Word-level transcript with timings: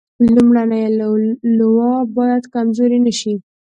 لومړنۍ 0.35 0.83
لواء 1.59 2.01
باید 2.17 2.43
کمزورې 2.53 2.97
نه 3.05 3.13
شي. 3.19 3.33